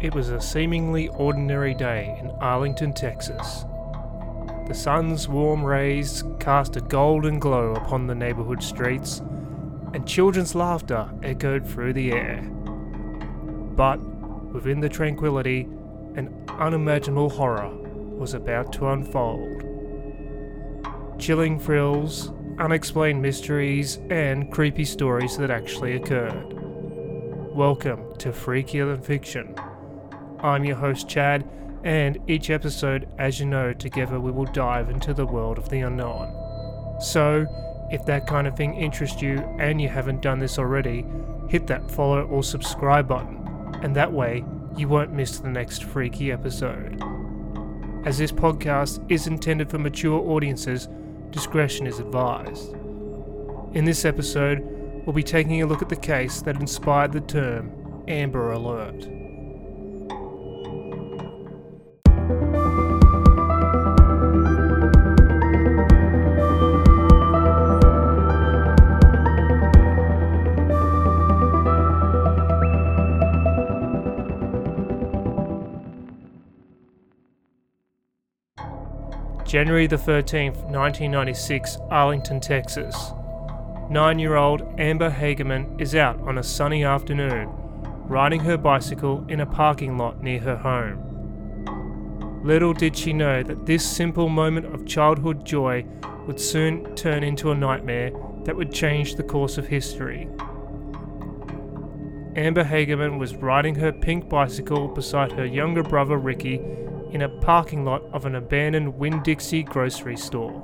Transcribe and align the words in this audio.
It 0.00 0.14
was 0.14 0.30
a 0.30 0.40
seemingly 0.40 1.08
ordinary 1.08 1.74
day 1.74 2.16
in 2.20 2.30
Arlington, 2.40 2.92
Texas. 2.92 3.64
The 4.68 4.74
sun's 4.74 5.26
warm 5.26 5.64
rays 5.64 6.22
cast 6.38 6.76
a 6.76 6.80
golden 6.80 7.40
glow 7.40 7.74
upon 7.74 8.06
the 8.06 8.14
neighborhood 8.14 8.62
streets, 8.62 9.18
and 9.92 10.06
children's 10.06 10.54
laughter 10.54 11.10
echoed 11.24 11.66
through 11.66 11.94
the 11.94 12.12
air. 12.12 12.42
But 13.74 13.96
within 14.52 14.78
the 14.78 14.88
tranquility, 14.88 15.62
an 16.14 16.32
unimaginable 16.48 17.30
horror 17.30 17.68
was 17.68 18.34
about 18.34 18.72
to 18.74 18.90
unfold. 18.90 19.64
Chilling 21.18 21.58
thrills, 21.58 22.30
unexplained 22.60 23.20
mysteries, 23.20 23.98
and 24.10 24.52
creepy 24.52 24.84
stories 24.84 25.36
that 25.38 25.50
actually 25.50 25.96
occurred. 25.96 26.52
Welcome 27.52 28.16
to 28.18 28.28
Freakier 28.28 28.94
Than 28.94 29.02
Fiction. 29.02 29.56
I'm 30.40 30.64
your 30.64 30.76
host, 30.76 31.08
Chad, 31.08 31.48
and 31.82 32.18
each 32.28 32.50
episode, 32.50 33.08
as 33.18 33.40
you 33.40 33.46
know, 33.46 33.72
together 33.72 34.20
we 34.20 34.30
will 34.30 34.44
dive 34.44 34.88
into 34.88 35.12
the 35.12 35.26
world 35.26 35.58
of 35.58 35.68
the 35.68 35.80
unknown. 35.80 36.32
So, 37.00 37.46
if 37.90 38.04
that 38.06 38.26
kind 38.26 38.46
of 38.46 38.56
thing 38.56 38.74
interests 38.74 39.20
you 39.20 39.38
and 39.58 39.80
you 39.80 39.88
haven't 39.88 40.22
done 40.22 40.38
this 40.38 40.58
already, 40.58 41.04
hit 41.48 41.66
that 41.68 41.90
follow 41.90 42.22
or 42.26 42.42
subscribe 42.44 43.08
button, 43.08 43.80
and 43.82 43.96
that 43.96 44.12
way 44.12 44.44
you 44.76 44.86
won't 44.86 45.12
miss 45.12 45.38
the 45.38 45.48
next 45.48 45.82
freaky 45.82 46.30
episode. 46.30 47.02
As 48.04 48.18
this 48.18 48.32
podcast 48.32 49.04
is 49.10 49.26
intended 49.26 49.70
for 49.70 49.78
mature 49.78 50.20
audiences, 50.20 50.88
discretion 51.30 51.86
is 51.86 51.98
advised. 51.98 52.74
In 53.74 53.84
this 53.84 54.04
episode, 54.04 54.60
we'll 55.04 55.14
be 55.14 55.22
taking 55.22 55.62
a 55.62 55.66
look 55.66 55.82
at 55.82 55.88
the 55.88 55.96
case 55.96 56.42
that 56.42 56.60
inspired 56.60 57.12
the 57.12 57.20
term 57.20 58.04
Amber 58.06 58.52
Alert. 58.52 59.27
January 79.48 79.86
the 79.86 79.96
13th, 79.96 80.56
1996, 80.66 81.78
Arlington, 81.90 82.38
Texas. 82.38 83.12
Nine 83.88 84.18
year 84.18 84.36
old 84.36 84.78
Amber 84.78 85.10
Hagerman 85.10 85.80
is 85.80 85.94
out 85.94 86.20
on 86.20 86.36
a 86.36 86.42
sunny 86.42 86.84
afternoon, 86.84 87.48
riding 88.08 88.40
her 88.40 88.58
bicycle 88.58 89.24
in 89.30 89.40
a 89.40 89.46
parking 89.46 89.96
lot 89.96 90.22
near 90.22 90.38
her 90.40 90.56
home. 90.56 92.42
Little 92.44 92.74
did 92.74 92.94
she 92.94 93.14
know 93.14 93.42
that 93.42 93.64
this 93.64 93.90
simple 93.90 94.28
moment 94.28 94.66
of 94.66 94.84
childhood 94.84 95.46
joy 95.46 95.86
would 96.26 96.38
soon 96.38 96.94
turn 96.94 97.24
into 97.24 97.50
a 97.50 97.54
nightmare 97.54 98.10
that 98.44 98.54
would 98.54 98.70
change 98.70 99.14
the 99.14 99.22
course 99.22 99.56
of 99.56 99.66
history. 99.66 100.28
Amber 102.36 102.64
Hagerman 102.64 103.18
was 103.18 103.34
riding 103.34 103.76
her 103.76 103.92
pink 103.92 104.28
bicycle 104.28 104.88
beside 104.88 105.32
her 105.32 105.46
younger 105.46 105.82
brother 105.82 106.18
Ricky 106.18 106.60
in 107.12 107.22
a 107.22 107.28
parking 107.28 107.84
lot 107.84 108.02
of 108.12 108.26
an 108.26 108.34
abandoned 108.34 108.98
Winn 108.98 109.22
Dixie 109.22 109.62
grocery 109.62 110.16
store. 110.16 110.62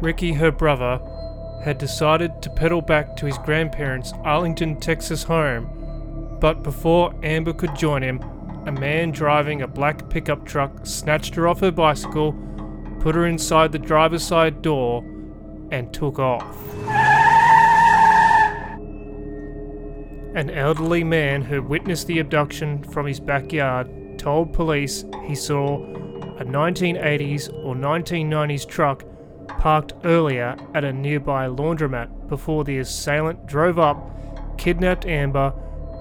Ricky, 0.00 0.32
her 0.34 0.50
brother, 0.50 1.00
had 1.64 1.78
decided 1.78 2.42
to 2.42 2.50
pedal 2.50 2.80
back 2.80 3.16
to 3.16 3.26
his 3.26 3.38
grandparents' 3.38 4.12
Arlington, 4.24 4.78
Texas 4.78 5.22
home, 5.22 6.38
but 6.40 6.62
before 6.62 7.14
Amber 7.22 7.52
could 7.52 7.74
join 7.74 8.02
him, 8.02 8.20
a 8.66 8.72
man 8.72 9.10
driving 9.10 9.62
a 9.62 9.68
black 9.68 10.08
pickup 10.10 10.44
truck 10.44 10.86
snatched 10.86 11.34
her 11.34 11.48
off 11.48 11.60
her 11.60 11.70
bicycle, 11.70 12.34
put 13.00 13.14
her 13.14 13.26
inside 13.26 13.72
the 13.72 13.78
driver's 13.78 14.26
side 14.26 14.60
door, 14.60 15.02
and 15.70 15.92
took 15.92 16.18
off. 16.18 16.56
An 20.36 20.50
elderly 20.50 21.02
man 21.02 21.40
who 21.40 21.62
witnessed 21.62 22.08
the 22.08 22.18
abduction 22.18 22.82
from 22.82 23.06
his 23.06 23.18
backyard 23.18 24.18
told 24.18 24.52
police 24.52 25.02
he 25.26 25.34
saw 25.34 25.82
a 26.36 26.44
1980s 26.44 27.50
or 27.64 27.74
1990s 27.74 28.68
truck 28.68 29.02
parked 29.58 29.94
earlier 30.04 30.54
at 30.74 30.84
a 30.84 30.92
nearby 30.92 31.46
laundromat 31.46 32.28
before 32.28 32.64
the 32.64 32.76
assailant 32.80 33.46
drove 33.46 33.78
up, 33.78 34.58
kidnapped 34.58 35.06
Amber, 35.06 35.54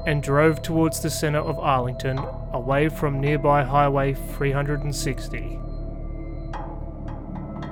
and 0.06 0.22
drove 0.22 0.62
towards 0.62 1.00
the 1.00 1.10
centre 1.10 1.40
of 1.40 1.58
Arlington 1.58 2.20
away 2.52 2.90
from 2.90 3.22
nearby 3.22 3.64
Highway 3.64 4.16
360. 4.16 5.60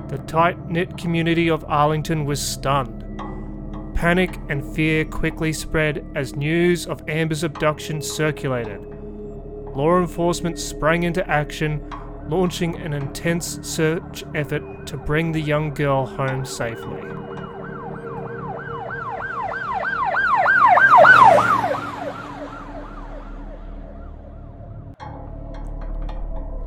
The 0.08 0.18
tight 0.26 0.70
knit 0.70 0.96
community 0.96 1.50
of 1.50 1.62
Arlington 1.68 2.24
was 2.24 2.40
stunned. 2.40 3.03
Panic 3.94 4.38
and 4.48 4.74
fear 4.74 5.04
quickly 5.04 5.52
spread 5.52 6.04
as 6.14 6.36
news 6.36 6.86
of 6.86 7.08
Amber's 7.08 7.44
abduction 7.44 8.02
circulated. 8.02 8.80
Law 9.74 9.98
enforcement 9.98 10.58
sprang 10.58 11.04
into 11.04 11.26
action, 11.30 11.82
launching 12.28 12.76
an 12.76 12.92
intense 12.92 13.58
search 13.62 14.24
effort 14.34 14.86
to 14.88 14.96
bring 14.96 15.32
the 15.32 15.40
young 15.40 15.72
girl 15.72 16.06
home 16.06 16.44
safely. 16.44 17.02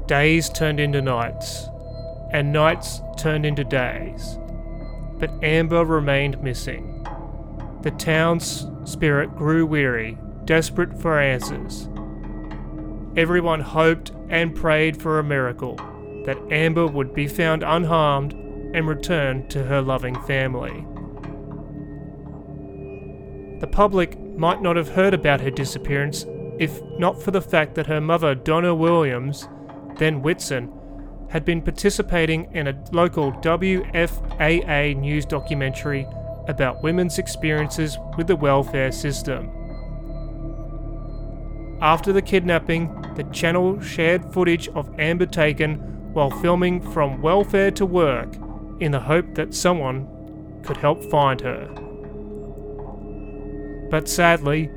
Days 0.07 0.49
turned 0.49 0.79
into 0.79 1.01
nights, 1.01 1.67
and 2.31 2.53
nights 2.53 3.01
turned 3.17 3.45
into 3.45 3.65
days. 3.65 4.39
But 5.19 5.31
Amber 5.43 5.83
remained 5.83 6.41
missing. 6.41 6.96
The 7.87 7.91
town's 7.91 8.67
spirit 8.83 9.33
grew 9.37 9.65
weary, 9.65 10.17
desperate 10.43 10.99
for 10.99 11.21
answers. 11.21 11.87
Everyone 13.15 13.61
hoped 13.61 14.11
and 14.27 14.53
prayed 14.53 15.01
for 15.01 15.19
a 15.19 15.23
miracle 15.23 15.77
that 16.25 16.37
Amber 16.51 16.85
would 16.85 17.13
be 17.13 17.29
found 17.29 17.63
unharmed 17.63 18.33
and 18.75 18.89
returned 18.89 19.49
to 19.51 19.63
her 19.63 19.81
loving 19.81 20.21
family. 20.23 20.85
The 23.61 23.67
public 23.67 24.19
might 24.19 24.61
not 24.61 24.75
have 24.75 24.89
heard 24.89 25.13
about 25.13 25.39
her 25.39 25.49
disappearance 25.49 26.25
if 26.59 26.81
not 26.99 27.23
for 27.23 27.31
the 27.31 27.39
fact 27.39 27.75
that 27.75 27.87
her 27.87 28.01
mother, 28.01 28.35
Donna 28.35 28.75
Williams, 28.75 29.47
then 29.95 30.21
Whitson, 30.21 30.73
had 31.29 31.45
been 31.45 31.61
participating 31.61 32.53
in 32.53 32.67
a 32.67 32.83
local 32.91 33.31
WFAA 33.31 34.97
news 34.97 35.25
documentary 35.25 36.05
about 36.47 36.83
women's 36.83 37.19
experiences 37.19 37.97
with 38.17 38.27
the 38.27 38.35
welfare 38.35 38.91
system. 38.91 39.51
After 41.81 42.11
the 42.11 42.21
kidnapping, 42.21 42.89
the 43.15 43.23
channel 43.25 43.79
shared 43.81 44.33
footage 44.33 44.67
of 44.69 44.89
Amber 44.99 45.25
taken 45.25 45.75
while 46.13 46.31
filming 46.31 46.81
from 46.91 47.21
welfare 47.21 47.71
to 47.71 47.85
work 47.85 48.35
in 48.79 48.91
the 48.91 48.99
hope 48.99 49.35
that 49.35 49.53
someone 49.53 50.07
could 50.63 50.77
help 50.77 51.03
find 51.11 51.41
her. 51.41 51.67
But 53.89 54.09
sadly, 54.09 54.71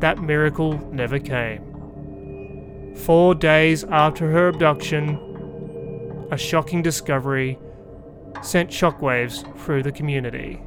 that 0.00 0.18
miracle 0.18 0.78
never 0.92 1.18
came. 1.18 2.94
Four 2.96 3.34
days 3.34 3.84
after 3.84 4.30
her 4.30 4.48
abduction, 4.48 5.18
a 6.30 6.36
shocking 6.36 6.82
discovery 6.82 7.58
sent 8.42 8.70
shockwaves 8.70 9.44
through 9.64 9.82
the 9.82 9.92
community. 9.92 10.65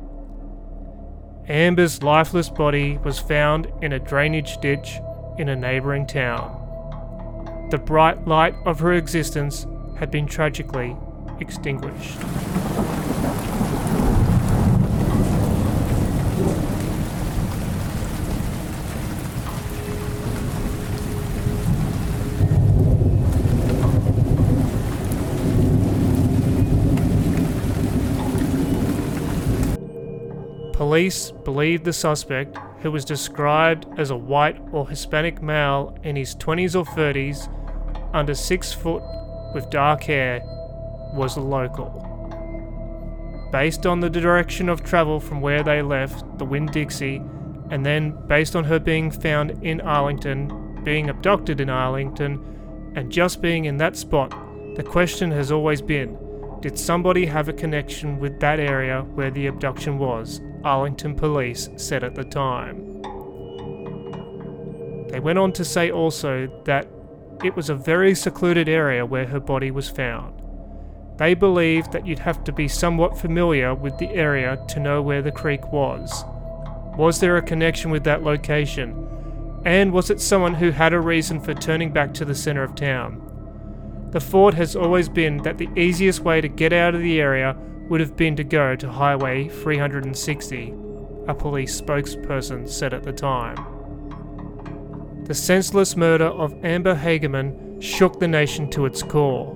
Amber's 1.50 2.04
lifeless 2.04 2.48
body 2.48 3.00
was 3.04 3.18
found 3.18 3.72
in 3.82 3.92
a 3.92 4.00
drainage 4.00 4.60
ditch 4.60 5.00
in 5.40 5.50
a 5.50 5.56
neighbouring 5.56 6.06
town. 6.06 7.68
The 7.72 7.80
bright 7.80 8.28
light 8.28 8.54
of 8.66 8.80
her 8.82 8.94
existence 8.94 9.66
had 9.98 10.12
been 10.12 10.28
tragically 10.28 10.96
extinguished. 11.40 12.20
Police 30.80 31.32
believe 31.32 31.84
the 31.84 31.92
suspect, 31.92 32.58
who 32.82 32.90
was 32.90 33.04
described 33.04 33.86
as 34.00 34.12
a 34.12 34.16
white 34.16 34.58
or 34.72 34.88
Hispanic 34.88 35.42
male 35.42 35.94
in 36.04 36.16
his 36.16 36.38
20s 36.38 36.74
or 36.74 36.86
30s, 36.86 37.50
under 38.14 38.34
6 38.34 38.72
foot 38.72 39.04
with 39.54 39.70
dark 39.70 40.04
hair, 40.04 40.40
was 41.14 41.36
local. 41.36 41.90
Based 43.52 43.86
on 43.86 44.00
the 44.00 44.10
direction 44.10 44.70
of 44.70 44.82
travel 44.82 45.20
from 45.20 45.42
where 45.42 45.64
they 45.64 45.82
left, 45.82 46.24
the 46.38 46.46
Winn 46.46 46.68
Dixie, 46.68 47.22
And 47.70 47.86
then, 47.86 48.12
based 48.28 48.56
on 48.56 48.64
her 48.64 48.80
being 48.80 49.12
found 49.12 49.62
in 49.62 49.82
Arlington, 49.82 50.82
being 50.86 51.10
abducted 51.10 51.60
in 51.60 51.70
Arlington, 51.70 52.40
and 52.96 53.12
just 53.12 53.42
being 53.42 53.66
in 53.66 53.76
that 53.80 53.98
spot, 53.98 54.34
the 54.78 54.84
question 54.84 55.30
has 55.32 55.52
always 55.52 55.82
been 55.82 56.18
did 56.62 56.78
somebody 56.78 57.26
have 57.26 57.48
a 57.48 57.54
connection 57.54 58.20
with 58.20 58.40
that 58.42 58.60
area 58.60 59.02
where 59.14 59.32
the 59.32 59.48
abduction 59.48 59.98
was? 59.98 60.42
Arlington 60.64 61.16
police 61.16 61.70
said 61.78 62.04
at 62.04 62.16
the 62.16 62.26
time. 62.26 63.02
They 65.08 65.22
went 65.22 65.40
on 65.40 65.54
to 65.54 65.64
say 65.64 65.90
also 65.90 66.48
that 66.66 66.88
it 67.44 67.56
was 67.56 67.70
a 67.70 67.76
very 67.76 68.14
secluded 68.14 68.68
area 68.68 69.06
where 69.06 69.26
her 69.26 69.40
body 69.40 69.72
was 69.72 69.90
found. 69.90 70.36
They 71.18 71.34
believed 71.34 71.94
that 71.94 72.06
you'd 72.06 72.20
have 72.20 72.44
to 72.44 72.52
be 72.52 72.68
somewhat 72.68 73.18
familiar 73.18 73.74
with 73.74 73.98
the 73.98 74.10
area 74.10 74.64
to 74.70 74.80
know 74.80 75.02
where 75.02 75.22
the 75.22 75.32
creek 75.32 75.72
was. 75.72 76.26
Was 76.98 77.22
there 77.22 77.38
a 77.38 77.42
connection 77.42 77.92
with 77.92 78.04
that 78.04 78.24
location? 78.24 79.08
And 79.66 79.94
was 79.94 80.10
it 80.10 80.20
someone 80.20 80.56
who 80.56 80.72
had 80.72 80.94
a 80.94 81.00
reason 81.00 81.40
for 81.40 81.54
turning 81.54 81.92
back 81.92 82.14
to 82.16 82.26
the 82.26 82.36
centre 82.36 82.64
of 82.64 82.76
town? 82.76 83.29
The 84.12 84.20
thought 84.20 84.56
has 84.56 84.76
always 84.76 85.08
been 85.08 85.38
that 85.44 85.60
the 85.60 85.70
easiest 85.76 86.22
way 86.22 86.42
to 86.42 86.48
get 86.48 86.74
out 86.74 86.96
of 86.96 87.02
the 87.02 87.22
area 87.22 87.56
would 87.90 88.00
have 88.00 88.16
been 88.16 88.36
to 88.38 88.44
go 88.44 88.76
to 88.76 88.90
Highway 88.90 89.50
360, 89.50 90.74
a 91.28 91.34
police 91.36 91.80
spokesperson 91.80 92.68
said 92.68 92.94
at 92.94 93.04
the 93.04 93.14
time. 93.14 93.58
The 95.26 95.36
senseless 95.36 95.96
murder 95.96 96.26
of 96.26 96.56
Amber 96.66 96.96
Hagerman 96.96 97.84
shook 97.84 98.20
the 98.20 98.28
nation 98.28 98.68
to 98.72 98.88
its 98.88 99.04
core. 99.04 99.56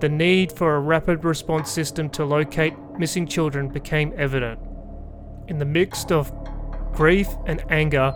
The 0.00 0.08
need 0.08 0.50
for 0.50 0.74
a 0.74 0.80
rapid 0.80 1.24
response 1.24 1.70
system 1.70 2.10
to 2.10 2.24
locate 2.24 2.74
missing 2.98 3.26
children 3.26 3.68
became 3.68 4.12
evident. 4.16 4.58
In 5.46 5.58
the 5.58 5.64
midst 5.64 6.10
of 6.10 6.32
grief 6.92 7.28
and 7.46 7.62
anger, 7.70 8.12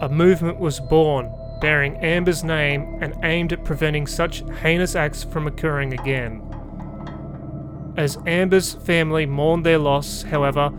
a 0.00 0.08
movement 0.08 0.58
was 0.58 0.80
born 0.80 1.30
bearing 1.62 1.96
Amber's 1.98 2.42
name 2.42 2.98
and 3.00 3.14
aimed 3.22 3.52
at 3.52 3.64
preventing 3.64 4.06
such 4.06 4.42
heinous 4.60 4.96
acts 4.96 5.22
from 5.22 5.46
occurring 5.46 5.94
again. 5.94 6.42
As 7.96 8.18
Amber's 8.26 8.74
family 8.74 9.26
mourned 9.26 9.64
their 9.64 9.78
loss, 9.78 10.22
however, 10.24 10.72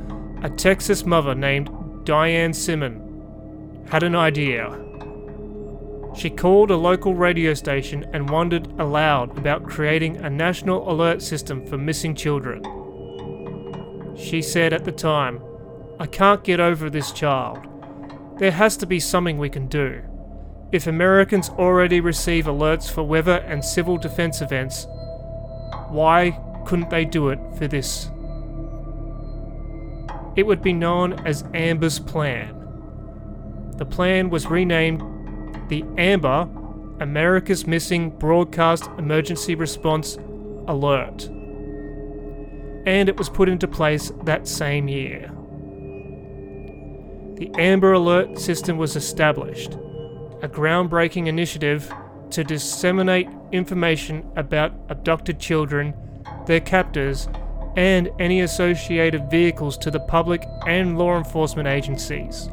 a 0.43 0.49
Texas 0.49 1.05
mother 1.05 1.33
named 1.33 1.71
Diane 2.03 2.53
Simon 2.53 3.85
had 3.89 4.03
an 4.03 4.13
idea. 4.13 4.77
She 6.15 6.29
called 6.29 6.69
a 6.69 6.75
local 6.75 7.15
radio 7.15 7.53
station 7.53 8.05
and 8.11 8.29
wondered 8.29 8.67
aloud 8.77 9.37
about 9.37 9.65
creating 9.65 10.17
a 10.17 10.29
national 10.29 10.91
alert 10.91 11.21
system 11.21 11.65
for 11.65 11.77
missing 11.77 12.13
children. 12.13 12.61
She 14.17 14.41
said 14.41 14.73
at 14.73 14.83
the 14.83 14.91
time, 14.91 15.41
I 15.97 16.07
can't 16.07 16.43
get 16.43 16.59
over 16.59 16.89
this 16.89 17.13
child. 17.13 17.59
There 18.37 18.51
has 18.51 18.75
to 18.77 18.85
be 18.85 18.99
something 18.99 19.37
we 19.37 19.49
can 19.49 19.67
do. 19.67 20.01
If 20.73 20.87
Americans 20.87 21.49
already 21.49 21.99
receive 21.99 22.45
alerts 22.45 22.91
for 22.91 23.03
weather 23.03 23.45
and 23.45 23.63
civil 23.63 23.95
defense 23.95 24.41
events, 24.41 24.87
why 25.89 26.39
couldn't 26.65 26.89
they 26.89 27.05
do 27.05 27.29
it 27.29 27.37
for 27.59 27.67
this? 27.67 28.09
It 30.35 30.47
would 30.47 30.63
be 30.63 30.73
known 30.73 31.13
as 31.27 31.43
Amber's 31.53 31.99
Plan. 31.99 32.55
The 33.77 33.85
plan 33.85 34.31
was 34.31 34.47
renamed 34.47 35.69
the 35.69 35.85
AMBER 35.99 36.49
America's 36.99 37.67
Missing 37.67 38.17
Broadcast 38.17 38.89
Emergency 38.97 39.53
Response 39.53 40.15
Alert, 40.67 41.25
and 42.87 43.09
it 43.09 43.15
was 43.15 43.29
put 43.29 43.47
into 43.47 43.67
place 43.67 44.11
that 44.23 44.47
same 44.47 44.87
year. 44.87 45.31
The 47.35 47.51
Amber 47.59 47.93
Alert 47.93 48.39
system 48.39 48.77
was 48.79 48.95
established 48.95 49.77
a 50.43 50.47
groundbreaking 50.49 51.27
initiative 51.27 51.91
to 52.29 52.43
disseminate 52.43 53.29
information 53.53 54.29
about 54.35 54.73
abducted 54.89 55.39
children, 55.39 55.93
their 56.45 56.59
captors, 56.59 57.29
and 57.77 58.09
any 58.19 58.41
associated 58.41 59.31
vehicles 59.31 59.77
to 59.77 59.89
the 59.89 60.01
public 60.01 60.45
and 60.67 60.97
law 60.97 61.17
enforcement 61.17 61.67
agencies. 61.67 62.49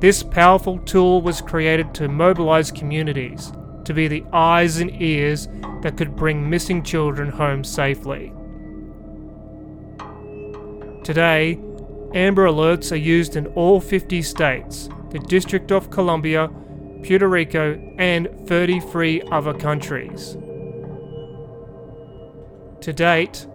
This 0.00 0.22
powerful 0.22 0.78
tool 0.78 1.20
was 1.20 1.42
created 1.42 1.92
to 1.94 2.08
mobilize 2.08 2.72
communities, 2.72 3.52
to 3.84 3.92
be 3.92 4.08
the 4.08 4.24
eyes 4.32 4.78
and 4.78 5.00
ears 5.00 5.48
that 5.82 5.96
could 5.98 6.16
bring 6.16 6.48
missing 6.48 6.82
children 6.82 7.28
home 7.28 7.62
safely. 7.62 8.32
Today, 11.04 11.60
Amber 12.14 12.46
Alerts 12.46 12.92
are 12.92 12.96
used 12.96 13.36
in 13.36 13.46
all 13.48 13.80
50 13.80 14.20
states, 14.20 14.90
the 15.10 15.18
District 15.18 15.72
of 15.72 15.90
Columbia, 15.90 16.50
Puerto 17.02 17.26
Rico, 17.26 17.74
and 17.98 18.28
33 18.46 19.22
other 19.30 19.54
countries. 19.54 20.36
To 22.82 22.92
date, 22.92 23.46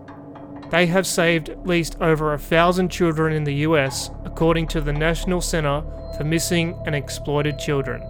they 0.71 0.87
have 0.87 1.05
saved 1.05 1.49
at 1.49 1.67
least 1.67 1.97
over 2.01 2.33
a 2.33 2.39
thousand 2.39 2.89
children 2.89 3.31
in 3.31 3.43
the 3.43 3.55
US, 3.55 4.09
according 4.25 4.67
to 4.69 4.81
the 4.81 4.93
National 4.93 5.39
Center 5.39 5.83
for 6.17 6.23
Missing 6.23 6.81
and 6.85 6.95
Exploited 6.95 7.59
Children. 7.59 8.01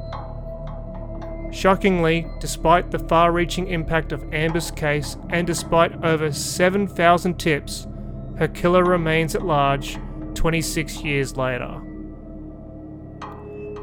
Shockingly, 1.51 2.25
despite 2.39 2.91
the 2.91 2.99
far 2.99 3.31
reaching 3.31 3.67
impact 3.67 4.11
of 4.11 4.33
Amber's 4.33 4.71
case 4.71 5.17
and 5.29 5.45
despite 5.45 6.03
over 6.03 6.31
7,000 6.31 7.37
tips, 7.37 7.87
her 8.37 8.47
killer 8.47 8.83
remains 8.83 9.35
at 9.35 9.45
large 9.45 9.97
26 10.37 11.01
years 11.01 11.35
later. 11.35 11.81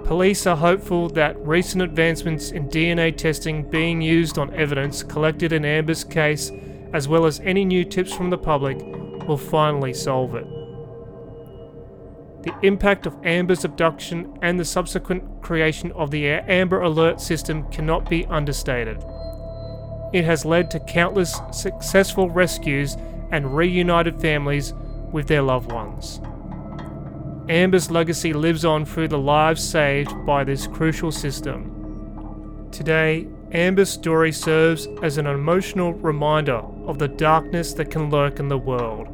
Police 0.05 0.47
are 0.47 0.57
hopeful 0.57 1.09
that 1.11 1.39
recent 1.45 1.83
advancements 1.83 2.51
in 2.53 2.69
DNA 2.69 3.17
testing 3.17 3.69
being 3.69 4.01
used 4.01 4.39
on 4.39 4.55
evidence 4.55 5.03
collected 5.03 5.53
in 5.53 5.65
Amber's 5.65 6.05
case, 6.05 6.53
as 6.93 7.09
well 7.09 7.27
as 7.27 7.41
any 7.41 7.65
new 7.65 7.85
tips 7.85 8.15
from 8.15 8.31
the 8.31 8.39
public, 8.39 8.79
will 9.27 9.37
finally 9.37 9.93
solve 9.93 10.35
it. 10.35 10.47
The 12.45 12.55
impact 12.63 13.07
of 13.07 13.17
Amber's 13.25 13.65
abduction 13.65 14.39
and 14.43 14.61
the 14.61 14.65
subsequent 14.65 15.43
creation 15.43 15.91
of 15.93 16.11
the 16.11 16.29
Amber 16.29 16.83
Alert 16.83 17.21
system 17.21 17.69
cannot 17.71 18.09
be 18.09 18.27
understated. 18.27 19.03
It 20.13 20.25
has 20.25 20.45
led 20.45 20.71
to 20.71 20.81
countless 20.81 21.41
successful 21.51 22.31
rescues 22.31 22.97
and 23.33 23.57
reunited 23.57 24.21
families 24.21 24.75
with 25.11 25.27
their 25.27 25.43
loved 25.43 25.73
ones. 25.73 26.21
Amber's 27.49 27.91
legacy 27.91 28.33
lives 28.33 28.65
on 28.65 28.87
through 28.87 29.09
the 29.09 29.19
lives 29.19 29.63
saved 29.63 30.25
by 30.25 30.45
this 30.45 30.67
crucial 30.67 31.13
system. 31.13 32.69
Today, 32.73 33.29
Amber's 33.53 33.91
story 33.91 34.33
serves 34.33 34.89
as 35.03 35.19
an 35.19 35.27
emotional 35.27 35.93
reminder 35.93 36.63
of 36.87 36.99
the 36.99 37.09
darkness 37.09 37.75
that 37.75 37.91
can 37.91 38.09
lurk 38.09 38.41
in 38.41 38.49
the 38.49 38.57
world, 38.57 39.09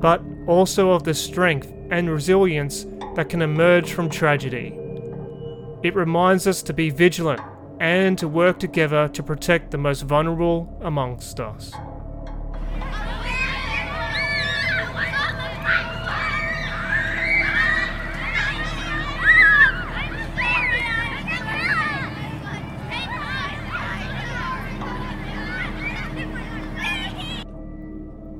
but 0.00 0.20
also 0.48 0.90
of 0.90 1.04
the 1.04 1.14
strength 1.14 1.72
and 1.90 2.10
resilience 2.10 2.86
that 3.14 3.28
can 3.28 3.42
emerge 3.42 3.92
from 3.92 4.10
tragedy. 4.10 4.76
It 5.84 5.94
reminds 5.94 6.48
us 6.48 6.62
to 6.64 6.72
be 6.72 6.90
vigilant 6.90 7.40
and 7.78 8.18
to 8.18 8.26
work 8.26 8.58
together 8.58 9.06
to 9.08 9.22
protect 9.22 9.70
the 9.70 9.78
most 9.78 10.02
vulnerable 10.02 10.76
amongst 10.82 11.38
us. 11.38 11.72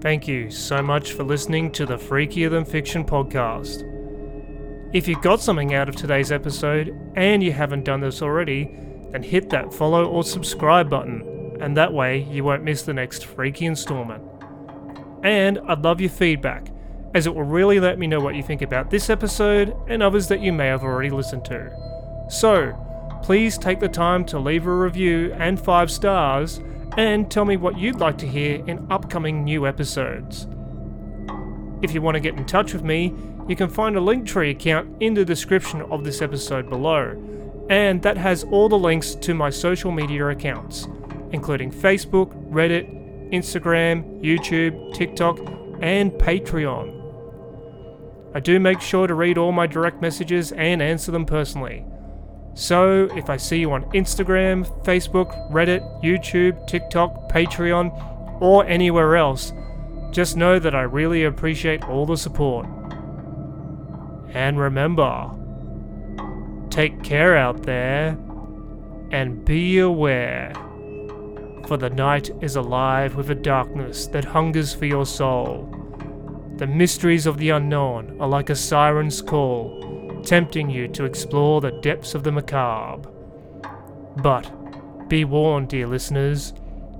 Thank 0.00 0.26
you 0.26 0.50
so 0.50 0.80
much 0.80 1.12
for 1.12 1.25
listening 1.25 1.71
to 1.73 1.85
the 1.85 1.99
Freakier 1.99 2.49
Than 2.49 2.64
Fiction 2.64 3.04
podcast. 3.04 3.85
If 4.95 5.07
you 5.07 5.21
got 5.21 5.42
something 5.42 5.75
out 5.75 5.90
of 5.90 5.95
today's 5.95 6.33
episode 6.33 6.99
and 7.16 7.42
you 7.42 7.52
haven't 7.52 7.85
done 7.85 8.00
this 8.00 8.23
already, 8.23 8.75
then 9.11 9.23
hit 9.23 9.50
that 9.50 9.75
follow 9.75 10.07
or 10.07 10.25
subscribe 10.25 10.88
button, 10.88 11.59
and 11.61 11.76
that 11.76 11.92
way 11.92 12.23
you 12.23 12.45
won't 12.45 12.64
miss 12.64 12.80
the 12.80 12.95
next 12.95 13.26
freaky 13.26 13.66
installment. 13.66 14.25
And 15.23 15.59
I'd 15.69 15.85
love 15.85 16.00
your 16.00 16.09
feedback, 16.09 16.69
as 17.14 17.26
it 17.26 17.35
will 17.35 17.42
really 17.42 17.78
let 17.78 17.99
me 17.99 18.07
know 18.07 18.21
what 18.21 18.37
you 18.37 18.42
think 18.42 18.62
about 18.62 18.88
this 18.88 19.11
episode 19.11 19.76
and 19.87 20.02
others 20.02 20.28
that 20.28 20.40
you 20.40 20.50
may 20.50 20.69
have 20.69 20.83
already 20.83 21.11
listened 21.11 21.45
to. 21.45 22.26
So, 22.30 22.73
please 23.23 23.59
take 23.59 23.80
the 23.80 23.88
time 23.88 24.25
to 24.26 24.38
leave 24.38 24.66
a 24.66 24.75
review 24.75 25.35
and 25.35 25.61
5 25.61 25.90
stars 25.90 26.62
and 26.97 27.30
tell 27.30 27.44
me 27.44 27.56
what 27.56 27.78
you'd 27.78 28.00
like 28.00 28.18
to 28.18 28.26
hear 28.26 28.64
in 28.66 28.87
upcoming 28.90 29.44
new 29.44 29.66
episodes. 29.66 30.47
If 31.82 31.94
you 31.94 32.02
want 32.02 32.16
to 32.16 32.20
get 32.20 32.37
in 32.37 32.44
touch 32.44 32.73
with 32.73 32.82
me, 32.82 33.14
you 33.49 33.56
can 33.56 33.68
find 33.68 33.97
a 33.97 34.00
Linktree 34.00 34.50
account 34.50 35.00
in 35.00 35.14
the 35.14 35.25
description 35.25 35.82
of 35.82 36.04
this 36.04 36.20
episode 36.20 36.68
below, 36.68 37.16
and 37.70 38.02
that 38.02 38.16
has 38.16 38.44
all 38.44 38.68
the 38.68 38.78
links 38.78 39.14
to 39.16 39.35
my 39.35 39.50
social 39.50 39.90
media 39.90 40.28
accounts, 40.28 40.88
including 41.32 41.73
Facebook, 41.73 42.30
Reddit, 42.50 43.30
Instagram, 43.32 44.20
YouTube, 44.23 44.92
TikTok, 44.94 45.38
and 45.80 46.12
Patreon. 46.12 46.97
I 48.35 48.40
do 48.40 48.61
make 48.61 48.80
sure 48.80 49.06
to 49.06 49.14
read 49.14 49.38
all 49.38 49.52
my 49.52 49.66
direct 49.66 50.02
messages 50.02 50.52
and 50.52 50.82
answer 50.82 51.11
them 51.11 51.26
personally. 51.26 51.85
So, 52.54 53.09
if 53.16 53.30
I 53.30 53.37
see 53.37 53.59
you 53.59 53.73
on 53.73 53.85
Instagram, 53.92 54.66
Facebook, 54.85 55.50
Reddit, 55.50 55.83
YouTube, 56.02 56.66
TikTok, 56.66 57.30
Patreon, 57.30 58.40
or 58.40 58.66
anywhere 58.66 59.16
else, 59.16 59.52
just 60.11 60.37
know 60.37 60.59
that 60.59 60.75
I 60.75 60.83
really 60.83 61.25
appreciate 61.25 61.85
all 61.85 62.07
the 62.07 62.16
support. 62.16 62.66
And 64.33 64.59
remember, 64.59 65.30
take 66.71 67.02
care 67.02 67.37
out 67.37 67.62
there 67.62 68.19
and 69.11 69.45
be 69.45 69.78
aware, 69.78 70.52
for 71.66 71.76
the 71.76 71.90
night 71.90 72.30
is 72.40 72.57
alive 72.57 73.16
with 73.16 73.30
a 73.30 73.35
darkness 73.35 74.07
that 74.09 74.25
hungers 74.25 74.75
for 74.75 74.87
your 74.87 75.07
soul. 75.07 75.69
The 76.57 76.66
mysteries 76.66 77.26
of 77.26 77.38
the 77.38 77.50
unknown 77.50 78.16
are 78.21 78.28
like 78.28 78.50
a 78.50 78.57
siren's 78.57 79.23
call, 79.23 79.80
tempting 80.21 80.71
you 80.71 80.89
to 80.89 81.05
explore 81.05 81.61
the 81.61 81.71
depths 81.71 82.15
of 82.15 82.23
the 82.23 82.33
macabre. 82.33 83.09
But 84.17 85.09
be 85.09 85.25
warned, 85.25 85.69
dear 85.69 85.87
listeners, 85.87 86.55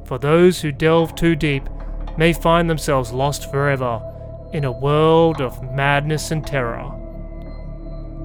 for 0.05 0.19
those 0.19 0.61
who 0.61 0.73
delve 0.73 1.15
too 1.15 1.37
deep 1.37 1.69
may 2.19 2.33
find 2.33 2.69
themselves 2.69 3.13
lost 3.13 3.51
forever 3.51 4.03
in 4.53 4.65
a 4.65 4.73
world 4.73 5.41
of 5.41 5.63
madness 5.73 6.31
and 6.31 6.45
terror. 6.47 6.91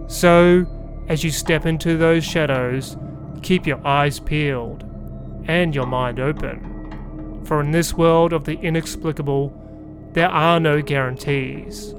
So, 0.08 0.66
as 1.08 1.24
you 1.24 1.32
step 1.32 1.66
into 1.66 1.98
those 1.98 2.24
shadows, 2.24 2.98
keep 3.44 3.68
your 3.68 3.86
eyes 3.86 4.20
peeled 4.20 4.84
and 5.48 5.75
your 5.75 5.86
mind 5.86 6.20
open. 6.20 7.44
For 7.46 7.62
in 7.62 7.72
this 7.72 7.94
world 7.94 8.34
of 8.34 8.46
the 8.46 8.58
inexplicable, 8.60 9.54
there 10.14 10.30
are 10.30 10.60
no 10.60 10.82
guarantees. 10.82 11.94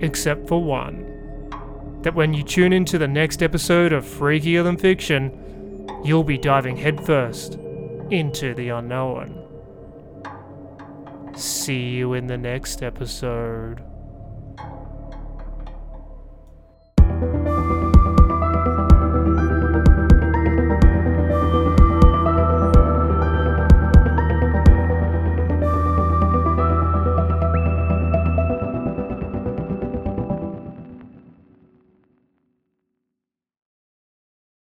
Except 0.00 0.48
for 0.48 0.62
one 0.62 1.11
that 2.02 2.14
when 2.14 2.34
you 2.34 2.42
tune 2.42 2.72
into 2.72 2.98
the 2.98 3.08
next 3.08 3.42
episode 3.42 3.92
of 3.92 4.04
Freakier 4.04 4.64
Than 4.64 4.76
Fiction, 4.76 5.88
you'll 6.04 6.24
be 6.24 6.38
diving 6.38 6.76
headfirst 6.76 7.54
into 8.10 8.54
the 8.54 8.70
unknown. 8.70 9.38
See 11.34 11.90
you 11.90 12.14
in 12.14 12.26
the 12.26 12.36
next 12.36 12.82
episode. 12.82 13.82